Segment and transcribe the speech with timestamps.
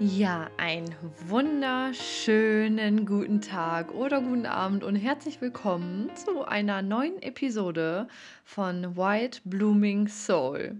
[0.00, 0.94] Ja, einen
[1.26, 8.08] wunderschönen guten Tag oder guten Abend und herzlich willkommen zu einer neuen Episode
[8.44, 10.76] von White Blooming Soul.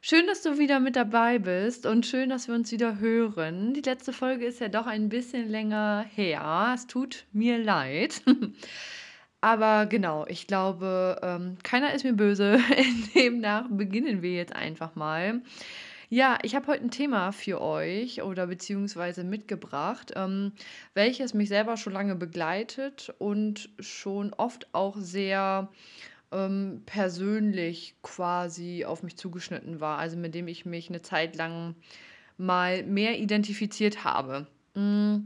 [0.00, 3.74] Schön, dass du wieder mit dabei bist und schön, dass wir uns wieder hören.
[3.74, 6.72] Die letzte Folge ist ja doch ein bisschen länger her.
[6.74, 8.22] Es tut mir leid.
[9.40, 12.58] Aber genau, ich glaube, ähm, keiner ist mir böse.
[13.14, 15.42] Demnach beginnen wir jetzt einfach mal.
[16.08, 20.52] Ja, ich habe heute ein Thema für euch oder beziehungsweise mitgebracht, ähm,
[20.94, 25.68] welches mich selber schon lange begleitet und schon oft auch sehr
[26.30, 31.74] ähm, persönlich quasi auf mich zugeschnitten war, also mit dem ich mich eine Zeit lang
[32.36, 34.46] mal mehr identifiziert habe.
[34.74, 35.16] Mm.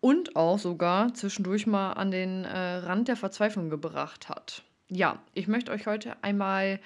[0.00, 4.62] Und auch sogar zwischendurch mal an den äh, Rand der Verzweiflung gebracht hat.
[4.88, 6.78] Ja, ich möchte euch heute einmal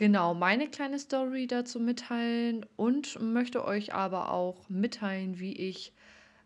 [0.00, 5.92] genau meine kleine Story dazu mitteilen und möchte euch aber auch mitteilen, wie ich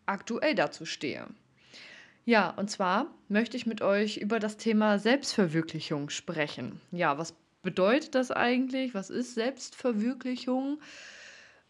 [0.06, 1.29] aktuell dazu stehe.
[2.25, 6.81] Ja, und zwar möchte ich mit euch über das Thema Selbstverwirklichung sprechen.
[6.91, 8.92] Ja, was bedeutet das eigentlich?
[8.92, 10.81] Was ist Selbstverwirklichung?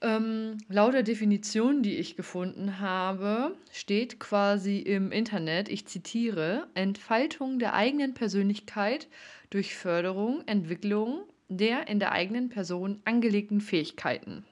[0.01, 7.59] Ähm, laut der Definition, die ich gefunden habe, steht quasi im Internet, ich zitiere, Entfaltung
[7.59, 9.07] der eigenen Persönlichkeit
[9.51, 11.25] durch Förderung, Entwicklung
[11.57, 14.45] der in der eigenen Person angelegten Fähigkeiten.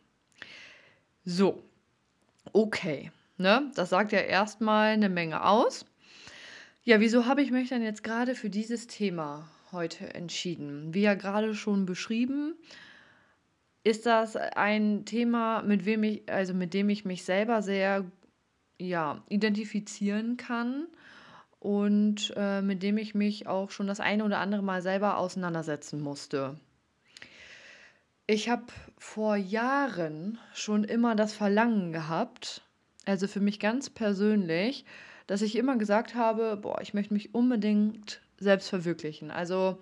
[1.25, 1.63] So,
[2.53, 3.71] okay, ne?
[3.75, 5.87] Das sagt ja erstmal eine Menge aus.
[6.85, 10.93] Ja, wieso habe ich mich dann jetzt gerade für dieses Thema heute entschieden?
[10.93, 12.55] Wie ja gerade schon beschrieben,
[13.85, 18.05] ist das ein Thema, mit wem ich, also mit dem ich mich selber sehr
[18.79, 20.87] ja, identifizieren kann
[21.61, 26.01] und äh, mit dem ich mich auch schon das eine oder andere Mal selber auseinandersetzen
[26.01, 26.57] musste.
[28.27, 28.65] Ich habe
[28.99, 32.63] vor Jahren schon immer das Verlangen gehabt,
[33.05, 34.85] also für mich ganz persönlich,
[35.27, 39.79] dass ich immer gesagt habe: „Boah, ich möchte mich unbedingt selbst verwirklichen.“ Also,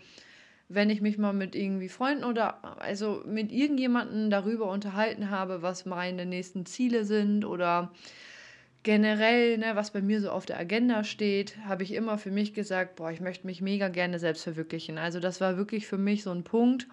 [0.68, 5.86] wenn ich mich mal mit irgendwie Freunden oder also mit irgendjemandem darüber unterhalten habe, was
[5.86, 7.92] meine nächsten Ziele sind oder
[8.82, 12.54] generell, ne, was bei mir so auf der Agenda steht, habe ich immer für mich
[12.54, 16.22] gesagt: „Boah, ich möchte mich mega gerne selbst verwirklichen.“ Also, das war wirklich für mich
[16.22, 16.86] so ein Punkt,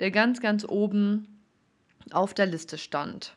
[0.00, 1.42] der ganz, ganz oben
[2.12, 3.36] auf der Liste stand.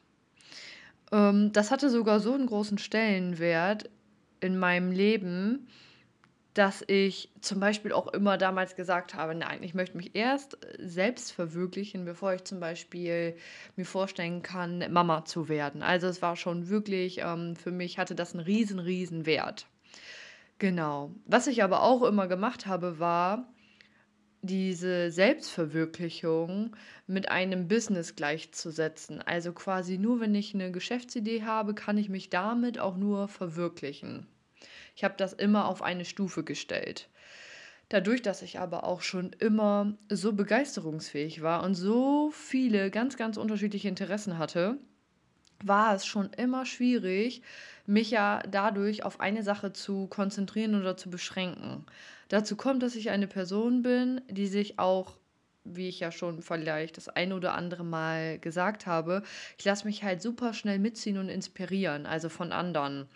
[1.11, 3.89] Ähm, das hatte sogar so einen großen Stellenwert
[4.39, 5.67] in meinem Leben,
[6.53, 11.31] dass ich zum Beispiel auch immer damals gesagt habe, nein, ich möchte mich erst selbst
[11.31, 13.37] verwirklichen, bevor ich zum Beispiel
[13.77, 15.81] mir vorstellen kann, Mama zu werden.
[15.81, 19.67] Also es war schon wirklich, ähm, für mich hatte das einen riesen, riesen Wert.
[20.59, 21.11] Genau.
[21.25, 23.47] Was ich aber auch immer gemacht habe, war,
[24.41, 26.75] diese Selbstverwirklichung
[27.07, 29.21] mit einem Business gleichzusetzen.
[29.21, 34.27] Also quasi nur wenn ich eine Geschäftsidee habe, kann ich mich damit auch nur verwirklichen.
[34.95, 37.09] Ich habe das immer auf eine Stufe gestellt.
[37.89, 43.37] Dadurch, dass ich aber auch schon immer so begeisterungsfähig war und so viele ganz, ganz
[43.37, 44.77] unterschiedliche Interessen hatte,
[45.67, 47.41] war es schon immer schwierig,
[47.85, 51.85] mich ja dadurch auf eine Sache zu konzentrieren oder zu beschränken.
[52.29, 55.17] Dazu kommt, dass ich eine Person bin, die sich auch,
[55.63, 59.23] wie ich ja schon vielleicht das eine oder andere Mal gesagt habe,
[59.57, 63.07] ich lasse mich halt super schnell mitziehen und inspirieren, also von anderen.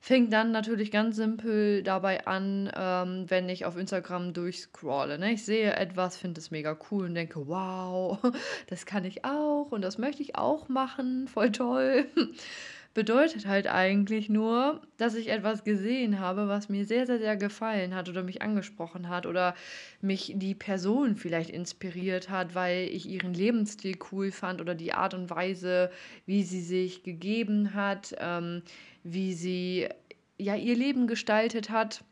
[0.00, 5.18] Fängt dann natürlich ganz simpel dabei an, ähm, wenn ich auf Instagram durchscrolle.
[5.18, 5.32] Ne?
[5.32, 8.18] Ich sehe etwas, finde es mega cool und denke, wow,
[8.68, 12.06] das kann ich auch und das möchte ich auch machen, voll toll.
[12.96, 17.94] Bedeutet halt eigentlich nur, dass ich etwas gesehen habe, was mir sehr, sehr, sehr gefallen
[17.94, 19.54] hat oder mich angesprochen hat oder
[20.00, 25.12] mich die Person vielleicht inspiriert hat, weil ich ihren Lebensstil cool fand oder die Art
[25.12, 25.90] und Weise,
[26.24, 28.62] wie sie sich gegeben hat, ähm,
[29.02, 29.90] wie sie
[30.38, 32.02] ja ihr Leben gestaltet hat.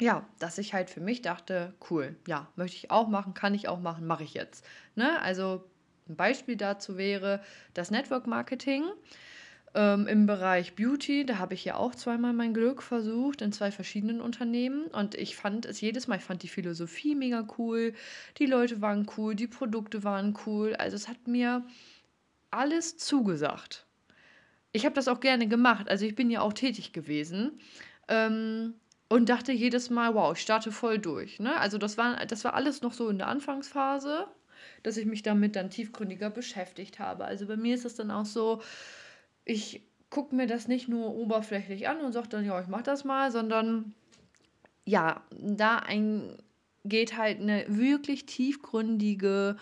[0.00, 3.66] Ja, dass ich halt für mich dachte, cool, ja, möchte ich auch machen, kann ich
[3.66, 4.64] auch machen, mache ich jetzt.
[4.94, 5.20] Ne?
[5.20, 5.64] Also
[6.08, 7.42] ein Beispiel dazu wäre
[7.74, 8.84] das Network Marketing.
[9.76, 13.70] Ähm, Im Bereich Beauty, da habe ich ja auch zweimal mein Glück versucht in zwei
[13.70, 17.92] verschiedenen Unternehmen und ich fand es jedes Mal, ich fand die Philosophie mega cool,
[18.38, 21.62] die Leute waren cool, die Produkte waren cool, also es hat mir
[22.50, 23.84] alles zugesagt.
[24.72, 27.60] Ich habe das auch gerne gemacht, also ich bin ja auch tätig gewesen
[28.08, 28.72] ähm,
[29.10, 31.38] und dachte jedes Mal, wow, ich starte voll durch.
[31.38, 31.54] Ne?
[31.60, 34.26] Also das war, das war alles noch so in der Anfangsphase,
[34.82, 37.26] dass ich mich damit dann tiefgründiger beschäftigt habe.
[37.26, 38.62] Also bei mir ist es dann auch so,
[39.46, 43.04] ich gucke mir das nicht nur oberflächlich an und sage dann, ja, ich mache das
[43.04, 43.94] mal, sondern
[44.84, 46.36] ja, da ein,
[46.84, 49.56] geht halt eine wirklich tiefgründige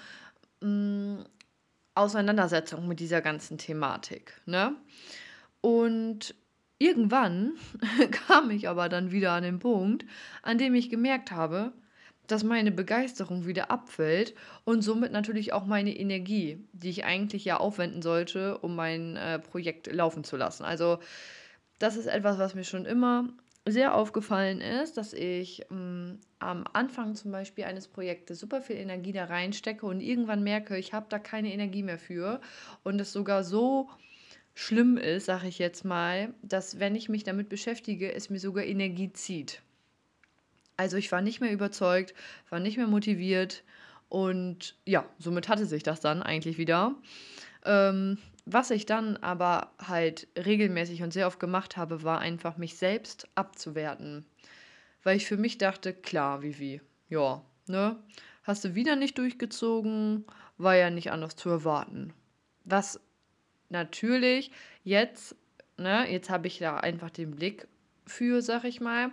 [0.61, 1.25] mh, mm,
[1.95, 4.75] Auseinandersetzung mit dieser ganzen Thematik, ne?
[5.61, 6.35] Und
[6.79, 7.53] irgendwann
[8.11, 10.05] kam ich aber dann wieder an den Punkt,
[10.43, 11.73] an dem ich gemerkt habe,
[12.27, 14.35] dass meine Begeisterung wieder abfällt
[14.65, 19.39] und somit natürlich auch meine Energie, die ich eigentlich ja aufwenden sollte, um mein äh,
[19.39, 20.65] Projekt laufen zu lassen.
[20.65, 20.99] Also
[21.79, 23.29] das ist etwas, was mir schon immer
[23.67, 29.13] sehr aufgefallen ist, dass ich ähm, am Anfang zum Beispiel eines Projektes super viel Energie
[29.13, 32.41] da reinstecke und irgendwann merke, ich habe da keine Energie mehr für
[32.83, 33.89] und es sogar so
[34.55, 38.65] schlimm ist, sage ich jetzt mal, dass wenn ich mich damit beschäftige, es mir sogar
[38.65, 39.63] Energie zieht.
[40.77, 42.15] Also ich war nicht mehr überzeugt,
[42.51, 43.63] war nicht mehr motiviert
[44.09, 46.95] und ja, somit hatte sich das dann eigentlich wieder.
[47.65, 52.77] Ähm, was ich dann aber halt regelmäßig und sehr oft gemacht habe, war einfach mich
[52.77, 54.27] selbst abzuwerten.
[55.03, 57.97] Weil ich für mich dachte, klar, Vivi, ja, ne?
[58.43, 60.25] Hast du wieder nicht durchgezogen,
[60.59, 62.13] war ja nicht anders zu erwarten.
[62.65, 63.01] Was
[63.71, 64.51] natürlich
[64.83, 65.35] jetzt,
[65.79, 67.67] ne, jetzt habe ich da einfach den Blick
[68.07, 69.11] für, sag ich mal,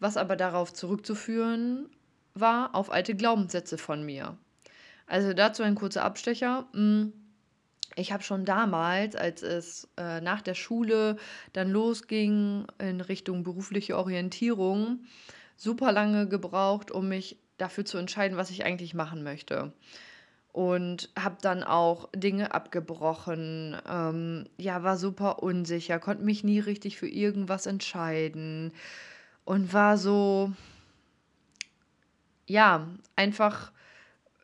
[0.00, 1.88] was aber darauf zurückzuführen
[2.34, 4.36] war, auf alte Glaubenssätze von mir.
[5.06, 6.66] Also dazu ein kurzer Abstecher.
[6.72, 7.12] Hm,
[7.96, 11.16] ich habe schon damals, als es äh, nach der Schule
[11.52, 15.04] dann losging in Richtung berufliche Orientierung,
[15.56, 19.72] super lange gebraucht, um mich dafür zu entscheiden, was ich eigentlich machen möchte.
[20.54, 26.96] Und habe dann auch Dinge abgebrochen, ähm, ja, war super unsicher, konnte mich nie richtig
[26.96, 28.72] für irgendwas entscheiden
[29.44, 30.52] und war so,
[32.46, 32.86] ja,
[33.16, 33.72] einfach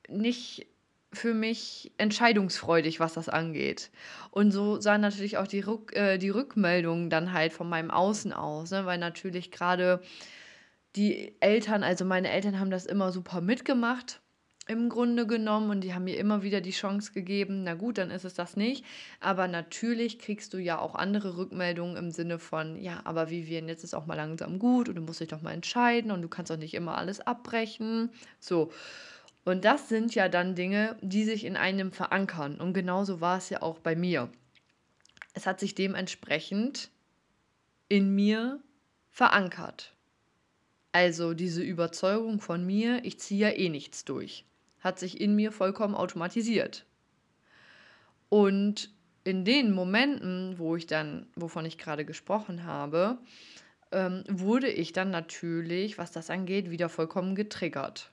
[0.08, 0.66] nicht
[1.12, 3.92] für mich entscheidungsfreudig, was das angeht.
[4.32, 8.32] Und so sahen natürlich auch die, Rück, äh, die Rückmeldungen dann halt von meinem Außen
[8.32, 8.84] aus, ne?
[8.84, 10.02] weil natürlich gerade
[10.96, 14.19] die Eltern, also meine Eltern haben das immer super mitgemacht
[14.70, 18.10] im Grunde genommen und die haben mir immer wieder die Chance gegeben, na gut, dann
[18.10, 18.84] ist es das nicht.
[19.18, 23.82] Aber natürlich kriegst du ja auch andere Rückmeldungen im Sinne von, ja, aber Vivian, jetzt
[23.82, 26.52] ist auch mal langsam gut und du musst dich doch mal entscheiden und du kannst
[26.52, 28.10] auch nicht immer alles abbrechen.
[28.38, 28.70] So.
[29.44, 32.60] Und das sind ja dann Dinge, die sich in einem verankern.
[32.60, 34.30] Und genauso war es ja auch bei mir.
[35.34, 36.90] Es hat sich dementsprechend
[37.88, 38.60] in mir
[39.08, 39.94] verankert.
[40.92, 44.44] Also diese Überzeugung von mir, ich ziehe ja eh nichts durch,
[44.80, 46.86] hat sich in mir vollkommen automatisiert.
[48.28, 48.90] Und
[49.24, 53.18] in den Momenten, wo ich dann, wovon ich gerade gesprochen habe,
[53.92, 58.10] ähm, wurde ich dann natürlich, was das angeht, wieder vollkommen getriggert.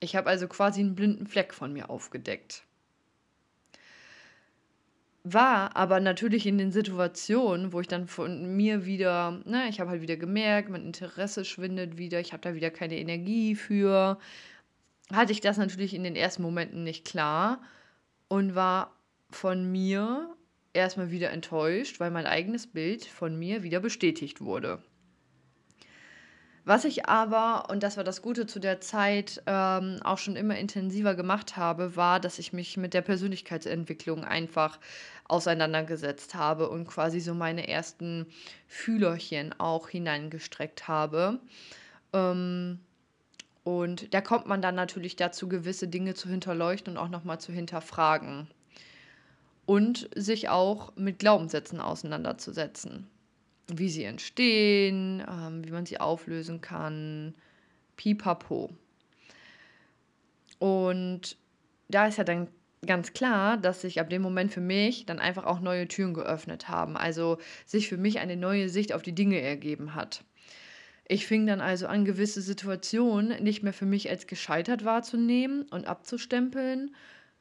[0.00, 2.64] Ich habe also quasi einen blinden Fleck von mir aufgedeckt.
[5.24, 9.90] War aber natürlich in den Situationen, wo ich dann von mir wieder, ne, ich habe
[9.90, 14.18] halt wieder gemerkt, mein Interesse schwindet wieder, ich habe da wieder keine Energie für,
[15.12, 17.62] hatte ich das natürlich in den ersten Momenten nicht klar
[18.28, 18.96] und war
[19.30, 20.34] von mir
[20.72, 24.82] erstmal wieder enttäuscht, weil mein eigenes Bild von mir wieder bestätigt wurde.
[26.64, 30.56] Was ich aber, und das war das Gute zu der Zeit, ähm, auch schon immer
[30.56, 34.78] intensiver gemacht habe, war, dass ich mich mit der Persönlichkeitsentwicklung einfach
[35.24, 38.26] auseinandergesetzt habe und quasi so meine ersten
[38.68, 41.40] Fühlerchen auch hineingestreckt habe.
[42.12, 42.78] Ähm,
[43.64, 47.52] und da kommt man dann natürlich dazu, gewisse Dinge zu hinterleuchten und auch nochmal zu
[47.52, 48.48] hinterfragen.
[49.64, 53.08] Und sich auch mit Glaubenssätzen auseinanderzusetzen
[53.78, 57.34] wie sie entstehen, ähm, wie man sie auflösen kann,
[57.96, 58.70] pipapo.
[60.58, 61.36] Und
[61.88, 62.48] da ist ja dann
[62.86, 66.68] ganz klar, dass sich ab dem Moment für mich dann einfach auch neue Türen geöffnet
[66.68, 66.96] haben.
[66.96, 70.24] Also sich für mich eine neue Sicht auf die Dinge ergeben hat.
[71.12, 75.86] Ich fing dann also an, gewisse Situationen nicht mehr für mich als gescheitert wahrzunehmen und
[75.86, 76.96] abzustempeln,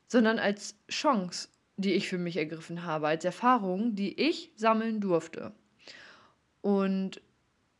[0.07, 1.47] sondern als Chance,
[1.77, 5.53] die ich für mich ergriffen habe, als Erfahrung, die ich sammeln durfte.
[6.59, 7.21] Und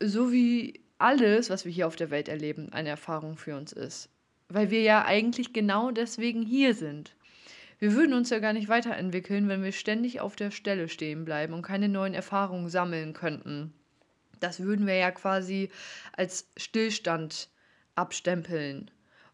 [0.02, 4.08] so wie alles, was wir hier auf der Welt erleben, eine Erfahrung für uns ist.
[4.48, 7.18] Weil wir ja eigentlich genau deswegen hier sind.
[7.80, 11.54] Wir würden uns ja gar nicht weiterentwickeln, wenn wir ständig auf der Stelle stehen bleiben
[11.54, 13.74] und keine neuen Erfahrungen sammeln könnten.
[14.42, 15.70] Das würden wir ja quasi
[16.14, 17.50] als Stillstand
[17.96, 18.92] abstempeln.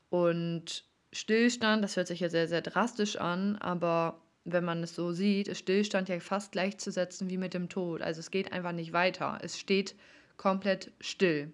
[0.10, 5.12] Und Stillstand, das hört sich ja sehr, sehr drastisch an, aber wenn man es so
[5.12, 8.02] sieht, ist Stillstand ja fast gleichzusetzen wie mit dem Tod.
[8.02, 9.40] Also es geht einfach nicht weiter.
[9.42, 9.96] Es steht
[10.38, 11.52] komplett still.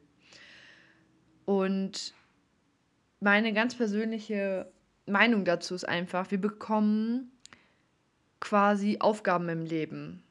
[1.46, 2.14] Und
[3.20, 4.72] meine ganz persönliche
[5.06, 7.32] Meinung dazu ist einfach, wir bekommen
[8.40, 10.23] quasi Aufgaben im Leben,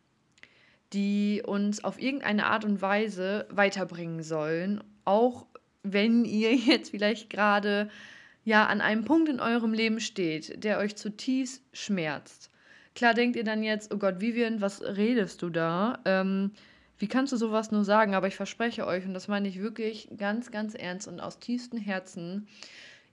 [0.93, 5.47] die uns auf irgendeine Art und Weise weiterbringen sollen, auch
[5.83, 7.91] wenn ihr jetzt vielleicht gerade
[8.45, 12.51] ja an einem Punkt in eurem Leben steht, der euch zutiefst schmerzt.
[12.95, 16.01] Klar denkt ihr dann jetzt, oh Gott, Vivian, was redest du da?
[16.05, 16.53] Ähm,
[16.99, 18.15] wie kannst du sowas nur sagen?
[18.15, 21.81] Aber ich verspreche euch, und das meine ich wirklich ganz, ganz ernst und aus tiefstem
[21.81, 22.49] Herzen,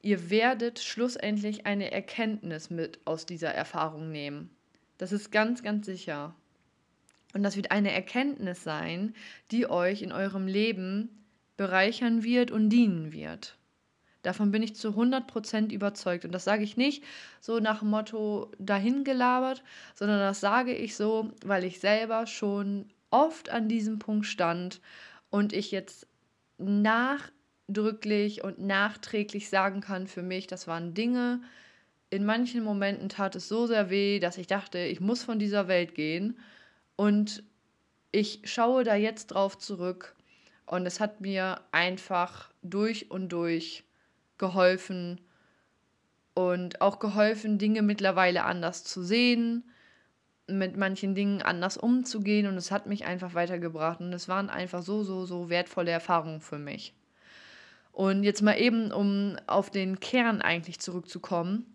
[0.01, 4.50] ihr werdet schlussendlich eine Erkenntnis mit aus dieser Erfahrung nehmen.
[4.98, 6.36] Das ist ganz, ganz sicher.
[7.33, 9.13] Und das wird eine Erkenntnis sein,
[9.51, 11.25] die euch in eurem Leben
[11.57, 13.57] bereichern wird und dienen wird.
[14.21, 16.25] Davon bin ich zu 100% überzeugt.
[16.25, 17.03] Und das sage ich nicht
[17.39, 19.63] so nach dem Motto dahingelabert,
[19.95, 24.81] sondern das sage ich so, weil ich selber schon oft an diesem Punkt stand
[25.29, 26.07] und ich jetzt
[26.57, 31.41] nachdrücklich und nachträglich sagen kann für mich, das waren Dinge,
[32.09, 35.67] in manchen Momenten tat es so sehr weh, dass ich dachte, ich muss von dieser
[35.67, 36.39] Welt gehen.
[37.00, 37.44] Und
[38.12, 40.18] ich schaue da jetzt drauf zurück
[40.65, 43.86] und es hat mir einfach durch und durch
[44.38, 45.22] geholfen
[46.34, 49.63] und auch geholfen, Dinge mittlerweile anders zu sehen,
[50.48, 54.82] mit manchen Dingen anders umzugehen und es hat mich einfach weitergebracht und es waren einfach
[54.82, 56.94] so, so, so wertvolle Erfahrungen für mich.
[57.94, 61.65] Und jetzt mal eben, um auf den Kern eigentlich zurückzukommen.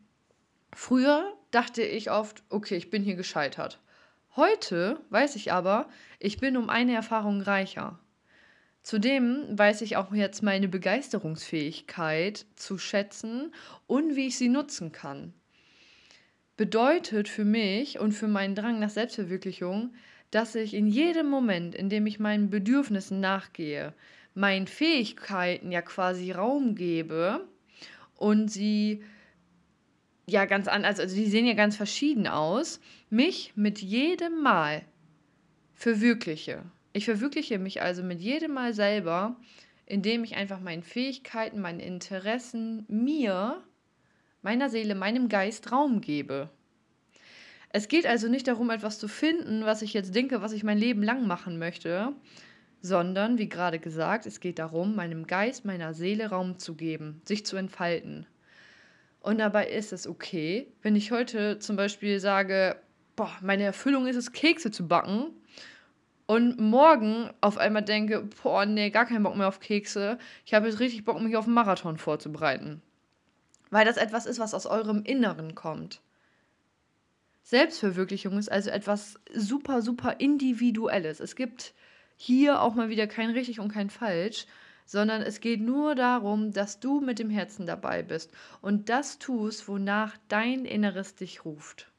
[0.74, 3.80] Früher dachte ich oft, okay, ich bin hier gescheitert.
[4.36, 5.88] Heute weiß ich aber,
[6.18, 8.00] ich bin um eine Erfahrung reicher.
[8.82, 13.54] Zudem weiß ich auch jetzt meine Begeisterungsfähigkeit zu schätzen
[13.86, 15.32] und wie ich sie nutzen kann.
[16.56, 19.94] Bedeutet für mich und für meinen Drang nach Selbstverwirklichung,
[20.32, 23.94] dass ich in jedem Moment, in dem ich meinen Bedürfnissen nachgehe,
[24.34, 27.46] meinen Fähigkeiten ja quasi Raum gebe
[28.16, 29.04] und sie
[30.26, 34.82] ja ganz anders, also die sehen ja ganz verschieden aus, mich mit jedem Mal
[35.74, 36.62] verwirkliche.
[36.92, 39.36] Ich verwirkliche mich also mit jedem Mal selber,
[39.86, 43.62] indem ich einfach meinen Fähigkeiten, meinen Interessen, mir,
[44.42, 46.50] meiner Seele, meinem Geist Raum gebe.
[47.70, 50.78] Es geht also nicht darum, etwas zu finden, was ich jetzt denke, was ich mein
[50.78, 52.12] Leben lang machen möchte,
[52.80, 57.44] sondern, wie gerade gesagt, es geht darum, meinem Geist, meiner Seele Raum zu geben, sich
[57.44, 58.26] zu entfalten.
[59.24, 62.76] Und dabei ist es okay, wenn ich heute zum Beispiel sage,
[63.16, 65.30] boah, meine Erfüllung ist es, Kekse zu backen.
[66.26, 70.18] Und morgen auf einmal denke, boah, nee, gar keinen Bock mehr auf Kekse.
[70.44, 72.82] Ich habe jetzt richtig Bock, mich auf einen Marathon vorzubereiten.
[73.70, 76.02] Weil das etwas ist, was aus eurem Inneren kommt.
[77.44, 81.20] Selbstverwirklichung ist also etwas super, super Individuelles.
[81.20, 81.72] Es gibt
[82.18, 84.44] hier auch mal wieder kein richtig und kein falsch,
[84.84, 89.68] sondern es geht nur darum, dass du mit dem Herzen dabei bist und das tust,
[89.68, 91.90] wonach dein Inneres dich ruft.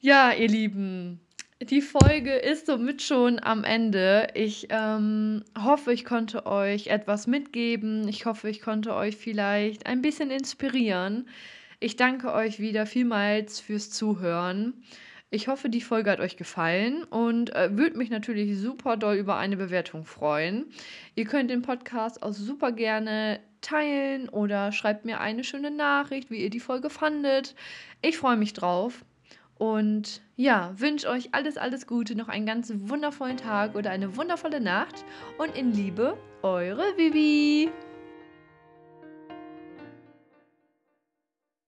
[0.00, 1.20] Ja, ihr Lieben,
[1.60, 4.28] die Folge ist somit schon am Ende.
[4.34, 8.06] Ich ähm, hoffe, ich konnte euch etwas mitgeben.
[8.08, 11.26] Ich hoffe, ich konnte euch vielleicht ein bisschen inspirieren.
[11.80, 14.74] Ich danke euch wieder vielmals fürs Zuhören.
[15.30, 19.36] Ich hoffe, die Folge hat euch gefallen und äh, würde mich natürlich super doll über
[19.36, 20.66] eine Bewertung freuen.
[21.16, 26.42] Ihr könnt den Podcast auch super gerne teilen oder schreibt mir eine schöne Nachricht, wie
[26.42, 27.54] ihr die Folge fandet.
[28.00, 29.04] Ich freue mich drauf.
[29.56, 34.60] Und ja, wünsche euch alles, alles Gute, noch einen ganz wundervollen Tag oder eine wundervolle
[34.60, 35.04] Nacht.
[35.38, 37.70] Und in Liebe, eure Vivi.